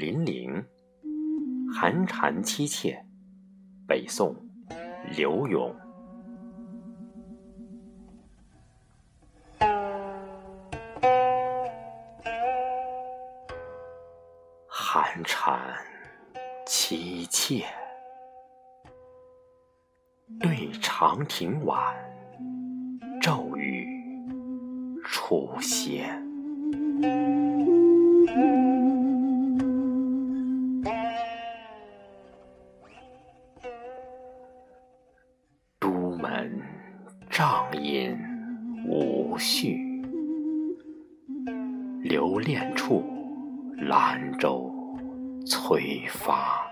[0.00, 0.64] 雨霖铃，
[1.70, 3.04] 寒蝉凄切。
[3.86, 4.34] 北宋，
[5.14, 5.76] 刘永。
[14.66, 15.60] 寒蝉
[16.66, 17.66] 凄切，
[20.40, 21.94] 对长亭晚，
[23.20, 23.86] 骤雨
[25.04, 26.19] 初歇。
[37.40, 38.14] 帐饮
[38.86, 39.80] 无绪，
[42.02, 43.02] 留恋处，
[43.78, 44.70] 兰舟
[45.46, 46.70] 催发。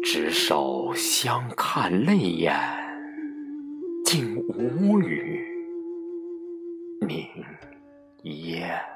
[0.00, 2.54] 执手相看泪眼，
[4.04, 5.44] 竟无语
[7.00, 7.26] 凝
[8.22, 8.93] 噎。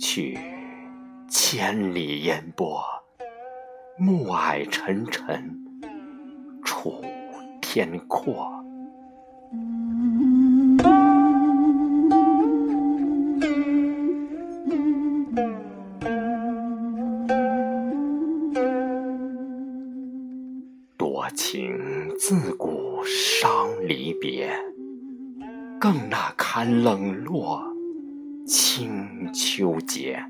[0.00, 0.38] 去，
[1.28, 2.82] 千里烟波，
[3.98, 5.54] 暮霭沉沉，
[6.64, 7.04] 楚
[7.60, 8.50] 天阔。
[20.96, 21.78] 多情
[22.18, 24.50] 自古伤离别，
[25.78, 27.69] 更那堪冷落
[28.50, 30.20] 清秋节。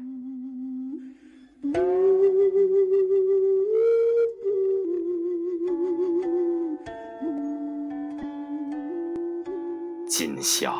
[10.07, 10.71] 今宵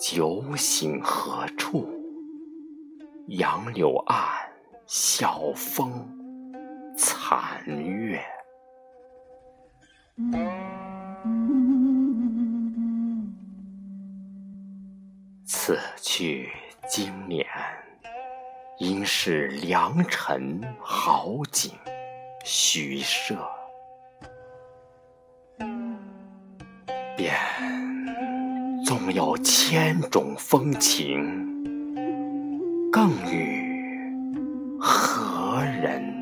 [0.00, 1.88] 酒醒何处？
[3.28, 4.18] 杨柳岸，
[4.88, 5.92] 晓风
[6.96, 8.20] 残月。
[15.48, 16.50] 此去
[16.88, 17.46] 经年，
[18.78, 21.70] 应是良辰好景
[22.44, 23.36] 虚设。
[27.16, 27.32] 便
[28.84, 31.22] 纵有千种风情，
[32.90, 34.10] 更与
[34.80, 36.15] 何人